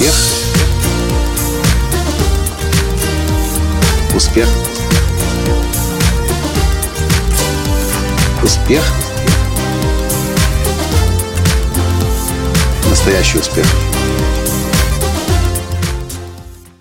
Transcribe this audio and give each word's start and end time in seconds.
Успех. 0.00 0.14
Успех. 4.16 4.48
Успех. 8.42 8.82
Настоящий 12.88 13.38
успех. 13.40 13.66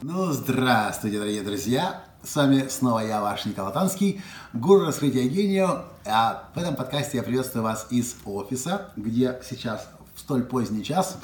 Ну, 0.01 0.31
здравствуйте, 0.31 1.17
дорогие 1.19 1.41
друзья! 1.41 2.01
С 2.23 2.37
вами 2.37 2.69
снова 2.69 2.99
я, 2.99 3.19
ваш 3.19 3.43
Николай 3.43 3.73
Танский, 3.73 4.21
гуру 4.53 4.85
раскрытия 4.85 5.27
гения. 5.27 5.83
А 6.05 6.49
в 6.55 6.57
этом 6.57 6.77
подкасте 6.77 7.17
я 7.17 7.23
приветствую 7.23 7.63
вас 7.63 7.87
из 7.89 8.15
офиса, 8.23 8.91
где 8.95 9.41
сейчас 9.49 9.89
в 10.15 10.21
столь 10.21 10.43
поздний 10.43 10.85
час 10.85 11.17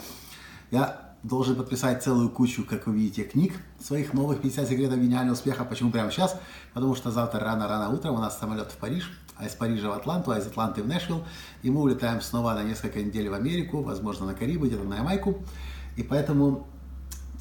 я 0.71 1.05
должен 1.25 1.55
подписать 1.55 2.03
целую 2.03 2.29
кучу, 2.29 2.63
как 2.63 2.85
вы 2.85 2.93
видите, 2.93 3.23
книг 3.23 3.53
своих 3.79 4.13
новых 4.13 4.41
50 4.41 4.69
секретов 4.69 4.99
гениального 4.99 5.33
успеха. 5.33 5.65
Почему 5.65 5.89
прямо 5.89 6.11
сейчас? 6.11 6.39
Потому 6.73 6.93
что 6.95 7.09
завтра 7.09 7.39
рано-рано 7.39 7.89
утром 7.89 8.15
у 8.15 8.19
нас 8.19 8.37
самолет 8.39 8.71
в 8.71 8.77
Париж, 8.77 9.11
а 9.35 9.47
из 9.47 9.53
Парижа 9.53 9.89
в 9.89 9.93
Атланту, 9.93 10.31
а 10.31 10.37
из 10.37 10.45
Атланты 10.45 10.83
в 10.83 10.87
Нэшвилл. 10.87 11.23
И 11.63 11.71
мы 11.71 11.81
улетаем 11.81 12.21
снова 12.21 12.53
на 12.53 12.63
несколько 12.63 13.01
недель 13.01 13.29
в 13.29 13.33
Америку, 13.33 13.81
возможно, 13.81 14.27
на 14.27 14.35
Карибы, 14.35 14.67
где-то 14.67 14.83
на 14.83 14.97
Ямайку. 14.97 15.43
И 15.95 16.03
поэтому 16.03 16.67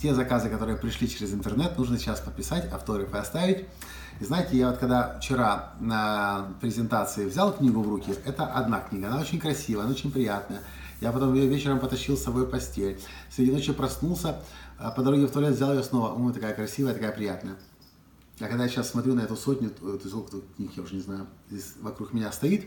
те 0.01 0.15
заказы, 0.15 0.48
которые 0.48 0.77
пришли 0.77 1.09
через 1.09 1.33
интернет, 1.33 1.77
нужно 1.79 1.98
сейчас 1.98 2.21
подписать, 2.21 2.71
автографы 2.73 3.16
оставить. 3.16 3.66
И 4.20 4.25
знаете, 4.25 4.57
я 4.57 4.70
вот 4.70 4.79
когда 4.79 5.19
вчера 5.19 5.75
на 5.80 6.55
презентации 6.61 7.27
взял 7.27 7.53
книгу 7.53 7.83
в 7.83 7.89
руки, 7.89 8.15
это 8.25 8.47
одна 8.47 8.80
книга, 8.80 9.09
она 9.09 9.20
очень 9.20 9.41
красивая, 9.41 9.84
она 9.84 9.92
очень 9.92 10.12
приятная. 10.12 10.61
Я 11.01 11.12
потом 11.12 11.34
ее 11.34 11.47
вечером 11.48 11.81
потащил 11.81 12.17
с 12.17 12.23
собой 12.23 12.47
в 12.47 12.51
постель. 12.51 13.01
Среди 13.28 13.51
ночи 13.51 13.73
проснулся, 13.73 14.41
а 14.78 14.91
по 14.91 15.03
дороге 15.03 15.27
в 15.27 15.33
туалет 15.33 15.55
взял 15.55 15.73
ее 15.75 15.83
снова. 15.83 16.14
Ой, 16.14 16.33
такая 16.33 16.55
красивая, 16.55 16.95
такая 16.95 17.12
приятная. 17.12 17.56
А 18.41 18.45
когда 18.47 18.64
я 18.64 18.69
сейчас 18.69 18.91
смотрю 18.91 19.14
на 19.14 19.20
эту 19.20 19.36
сотню, 19.36 19.70
то 19.70 20.08
сколько 20.08 20.31
тут 20.33 20.45
книг, 20.56 20.73
я 20.77 20.83
уже 20.83 20.95
не 20.95 21.01
знаю, 21.01 21.27
здесь 21.51 21.75
вокруг 21.81 22.12
меня 22.12 22.33
стоит, 22.33 22.67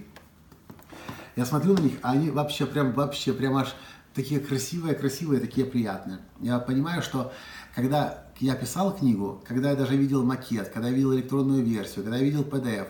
я 1.35 1.45
смотрю 1.45 1.73
на 1.73 1.81
них, 1.81 1.93
а 2.01 2.11
они 2.11 2.31
вообще 2.31 2.65
прям, 2.65 2.93
вообще 2.93 3.33
прям 3.33 3.57
аж 3.57 3.75
такие 4.17 4.39
красивые, 4.39 4.95
красивые, 4.95 5.39
такие 5.39 5.65
приятные. 5.65 6.17
Я 6.41 6.57
понимаю, 6.57 7.03
что 7.03 7.31
когда 7.75 8.25
я 8.39 8.55
писал 8.55 8.95
книгу, 8.95 9.43
когда 9.47 9.69
я 9.69 9.75
даже 9.75 9.95
видел 9.95 10.23
макет, 10.23 10.69
когда 10.69 10.89
я 10.89 10.95
видел 10.95 11.13
электронную 11.13 11.63
версию, 11.63 12.03
когда 12.03 12.17
я 12.17 12.23
видел 12.23 12.41
PDF, 12.41 12.87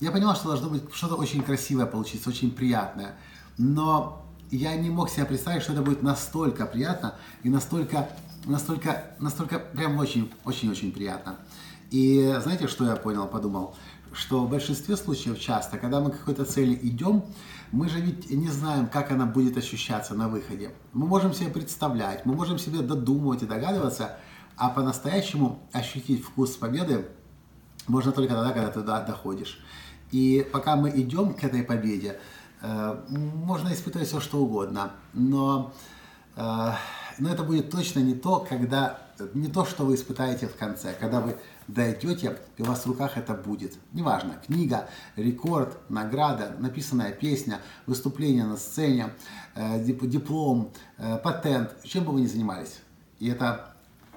я 0.00 0.10
понял, 0.10 0.34
что 0.34 0.48
должно 0.48 0.68
быть 0.68 0.82
что-то 0.92 1.14
очень 1.14 1.42
красивое 1.42 1.86
получиться, 1.86 2.28
очень 2.28 2.50
приятное. 2.50 3.14
Но 3.56 4.26
я 4.50 4.74
не 4.74 4.90
мог 4.90 5.08
себе 5.08 5.24
представить, 5.24 5.62
что 5.62 5.72
это 5.72 5.82
будет 5.82 6.02
настолько 6.02 6.66
приятно 6.66 7.14
и 7.44 7.48
настолько, 7.48 8.08
настолько, 8.44 9.04
настолько 9.20 9.60
прям 9.60 9.96
очень, 9.98 10.32
очень, 10.44 10.68
очень 10.68 10.90
приятно. 10.90 11.36
И 11.90 12.36
знаете, 12.40 12.68
что 12.68 12.84
я 12.84 12.96
понял, 12.96 13.26
подумал? 13.26 13.74
Что 14.12 14.44
в 14.44 14.50
большинстве 14.50 14.96
случаев 14.96 15.38
часто, 15.38 15.78
когда 15.78 16.00
мы 16.00 16.10
к 16.10 16.18
какой-то 16.18 16.44
цели 16.44 16.78
идем, 16.82 17.24
мы 17.72 17.88
же 17.88 18.00
ведь 18.00 18.30
не 18.30 18.48
знаем, 18.48 18.86
как 18.86 19.10
она 19.10 19.26
будет 19.26 19.56
ощущаться 19.56 20.14
на 20.14 20.28
выходе. 20.28 20.70
Мы 20.92 21.06
можем 21.06 21.34
себе 21.34 21.50
представлять, 21.50 22.24
мы 22.24 22.34
можем 22.34 22.58
себе 22.58 22.80
додумывать 22.80 23.42
и 23.42 23.46
догадываться, 23.46 24.18
а 24.56 24.70
по-настоящему 24.70 25.60
ощутить 25.72 26.24
вкус 26.24 26.56
победы 26.56 27.06
можно 27.88 28.12
только 28.12 28.34
тогда, 28.34 28.52
когда 28.52 28.68
ты 28.68 28.80
туда 28.80 29.02
доходишь. 29.02 29.60
И 30.12 30.46
пока 30.52 30.76
мы 30.76 30.90
идем 30.90 31.34
к 31.34 31.44
этой 31.44 31.62
победе, 31.62 32.18
э, 32.62 33.04
можно 33.08 33.72
испытывать 33.72 34.08
все, 34.08 34.20
что 34.20 34.38
угодно, 34.38 34.92
но, 35.12 35.72
но 36.36 37.30
это 37.30 37.42
будет 37.42 37.70
точно 37.70 38.00
не 38.00 38.14
то, 38.14 38.46
когда, 38.46 38.98
не 39.34 39.48
то, 39.48 39.64
что 39.64 39.84
вы 39.84 39.94
испытаете 39.94 40.46
в 40.46 40.56
конце, 40.56 40.94
когда 40.98 41.20
вы 41.20 41.38
дойдете, 41.66 42.38
и 42.56 42.62
у 42.62 42.66
вас 42.66 42.84
в 42.84 42.86
руках 42.86 43.16
это 43.16 43.34
будет. 43.34 43.74
Неважно, 43.92 44.40
книга, 44.46 44.88
рекорд, 45.16 45.78
награда, 45.88 46.54
написанная 46.58 47.12
песня, 47.12 47.60
выступление 47.86 48.44
на 48.44 48.56
сцене, 48.56 49.10
э, 49.54 49.82
диплом, 49.82 50.72
э, 50.98 51.18
патент, 51.18 51.74
чем 51.84 52.04
бы 52.04 52.12
вы 52.12 52.20
ни 52.20 52.26
занимались. 52.26 52.80
И 53.18 53.28
это 53.28 53.75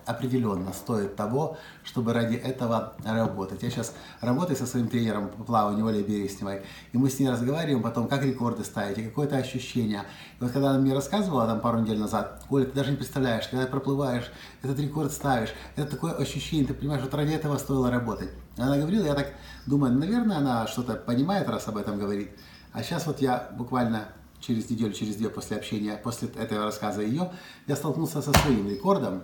определенно 0.10 0.74
стоит 0.74 1.16
того, 1.16 1.58
чтобы 1.84 2.14
ради 2.14 2.36
этого 2.36 2.94
работать. 3.06 3.62
Я 3.62 3.70
сейчас 3.70 3.94
работаю 4.22 4.58
со 4.58 4.66
своим 4.66 4.88
тренером 4.88 5.30
по 5.30 5.44
плаванию 5.44 5.86
Олей 5.86 6.02
Бересневой, 6.02 6.64
и 6.92 6.98
мы 6.98 7.12
с 7.12 7.20
ней 7.20 7.30
разговариваем 7.30 7.84
потом, 7.84 8.08
как 8.08 8.24
рекорды 8.24 8.64
ставить, 8.64 8.98
и 8.98 9.04
какое-то 9.04 9.38
ощущение. 9.38 10.02
И 10.40 10.44
вот 10.44 10.52
когда 10.52 10.72
она 10.72 10.80
мне 10.80 10.96
рассказывала 10.96 11.46
там 11.46 11.62
пару 11.62 11.80
недель 11.82 12.00
назад, 12.00 12.44
Оля, 12.50 12.66
ты 12.66 12.72
даже 12.72 12.90
не 12.90 12.98
представляешь, 12.98 13.48
когда 13.48 13.66
ты 13.66 13.72
проплываешь, 13.72 14.32
этот 14.64 14.80
рекорд 14.80 15.12
ставишь, 15.12 15.54
это 15.76 15.92
такое 15.92 16.14
ощущение, 16.14 16.66
ты 16.66 16.74
понимаешь, 16.74 17.04
вот 17.04 17.14
ради 17.14 17.34
этого 17.34 17.58
стоило 17.58 17.92
работать. 17.92 18.32
Она 18.58 18.78
говорила, 18.78 19.06
я 19.06 19.14
так 19.14 19.34
думаю, 19.68 19.94
наверное, 19.94 20.38
она 20.38 20.66
что-то 20.66 20.96
понимает, 20.96 21.48
раз 21.48 21.68
об 21.68 21.78
этом 21.78 22.00
говорит. 22.00 22.32
А 22.74 22.82
сейчас 22.82 23.06
вот 23.06 23.22
я 23.22 23.50
буквально 23.56 24.08
через 24.40 24.70
неделю, 24.70 24.94
через 24.94 25.16
две 25.16 25.30
после 25.30 25.58
общения, 25.58 25.98
после 25.98 26.30
этого 26.30 26.66
рассказа 26.66 27.02
ее, 27.02 27.32
я 27.68 27.76
столкнулся 27.76 28.22
со 28.22 28.32
своим 28.40 28.70
рекордом, 28.70 29.24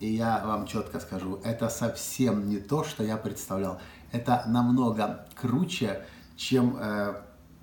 и 0.00 0.08
я 0.08 0.44
вам 0.44 0.66
четко 0.66 1.00
скажу, 1.00 1.40
это 1.44 1.68
совсем 1.68 2.48
не 2.48 2.58
то, 2.58 2.84
что 2.84 3.02
я 3.02 3.16
представлял. 3.16 3.80
Это 4.12 4.44
намного 4.46 5.26
круче, 5.34 6.04
чем 6.36 6.76
э, 6.78 7.14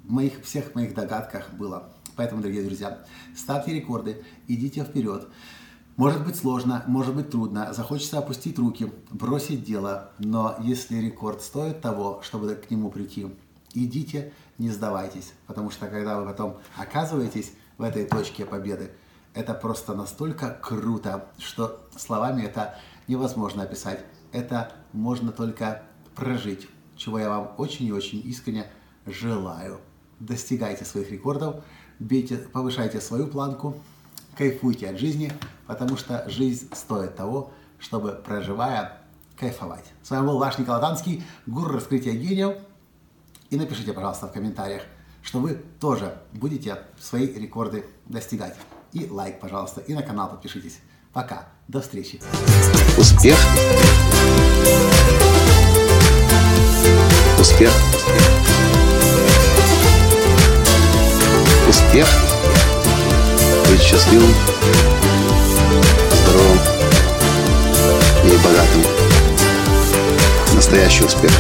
в 0.04 0.12
моих, 0.12 0.44
всех 0.44 0.76
моих 0.76 0.94
догадках 0.94 1.54
было. 1.54 1.90
Поэтому, 2.16 2.42
дорогие 2.42 2.64
друзья, 2.64 3.00
ставьте 3.36 3.74
рекорды, 3.74 4.24
идите 4.48 4.84
вперед. 4.84 5.28
Может 5.96 6.26
быть 6.26 6.36
сложно, 6.36 6.84
может 6.88 7.16
быть 7.16 7.30
трудно, 7.30 7.72
захочется 7.72 8.18
опустить 8.18 8.58
руки, 8.58 8.92
бросить 9.12 9.64
дело, 9.64 10.12
но 10.18 10.56
если 10.60 10.98
рекорд 10.98 11.42
стоит 11.42 11.82
того, 11.82 12.22
чтобы 12.24 12.56
к 12.56 12.72
нему 12.72 12.90
прийти, 12.90 13.28
идите, 13.76 14.34
не 14.58 14.70
сдавайтесь, 14.70 15.34
потому 15.46 15.70
что 15.70 15.88
когда 15.88 16.20
вы 16.20 16.26
потом 16.26 16.58
оказываетесь 16.78 17.54
в 17.78 17.84
этой 17.84 18.06
точке 18.06 18.44
победы, 18.46 18.92
это 19.34 19.54
просто 19.54 19.94
настолько 19.94 20.50
круто, 20.62 21.28
что 21.40 21.88
словами 21.98 22.44
это 22.44 22.76
невозможно 23.08 23.64
описать. 23.64 24.00
Это 24.32 24.72
можно 24.94 25.32
только 25.32 25.84
прожить, 26.16 26.68
чего 26.96 27.20
я 27.20 27.30
вам 27.30 27.54
очень 27.58 27.88
и 27.88 27.92
очень 27.92 28.22
искренне 28.26 28.68
желаю. 29.06 29.80
Достигайте 30.20 30.86
своих 30.86 31.12
рекордов, 31.12 31.64
бейте, 32.00 32.38
повышайте 32.38 33.02
свою 33.02 33.28
планку, 33.28 33.76
кайфуйте 34.38 34.90
от 34.90 35.00
жизни, 35.00 35.32
потому 35.68 35.98
что 35.98 36.28
жизнь 36.30 36.70
стоит 36.74 37.16
того, 37.16 37.52
чтобы, 37.80 38.12
проживая, 38.12 39.02
кайфовать. 39.38 39.86
С 40.04 40.12
вами 40.12 40.28
был 40.28 40.38
ваш 40.38 40.58
Николай 40.58 40.80
Танский, 40.80 41.24
гуру 41.46 41.74
раскрытия 41.74 42.14
гениев. 42.14 42.58
И 43.50 43.58
напишите, 43.58 43.94
пожалуйста, 43.94 44.28
в 44.28 44.32
комментариях, 44.32 44.84
что 45.22 45.40
вы 45.40 45.62
тоже 45.80 46.18
будете 46.34 46.80
свои 47.00 47.28
рекорды 47.28 47.86
достигать 48.06 48.56
и 48.94 49.10
лайк, 49.10 49.40
пожалуйста, 49.40 49.82
и 49.82 49.94
на 49.94 50.04
канал 50.04 50.30
подпишитесь. 50.30 50.80
Пока, 51.12 51.48
до 51.68 51.82
встречи. 51.82 52.22
Успех. 52.98 53.38
Успех. 57.40 57.72
Успех. 61.68 62.08
Быть 63.70 63.82
счастливым, 63.82 64.34
здоровым 66.12 66.60
и 68.26 68.38
богатым. 68.44 68.84
Настоящий 70.56 71.04
успех. 71.04 71.32